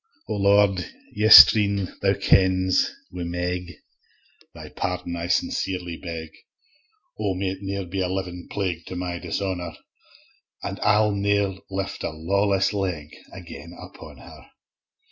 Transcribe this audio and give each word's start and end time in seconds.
O 0.27 0.33
Lord! 0.33 0.83
yestreen, 1.15 1.93
Thou 2.01 2.15
kens, 2.15 2.89
wi' 3.11 3.21
Meg 3.23 3.71
Thy 4.51 4.69
pardon 4.69 5.15
I 5.15 5.27
sincerely 5.27 5.95
beg, 5.95 6.31
O! 7.19 7.35
may't 7.35 7.61
ne'er 7.61 7.85
be 7.85 8.01
a 8.01 8.09
livin 8.09 8.47
plague 8.49 8.83
To 8.87 8.95
my 8.95 9.19
dishonour, 9.19 9.75
An' 10.63 10.79
I'll 10.81 11.11
ne'er 11.13 11.55
lift 11.69 12.03
a 12.03 12.09
lawless 12.09 12.73
leg 12.73 13.15
Again 13.31 13.77
upon 13.79 14.17
her. 14.17 14.47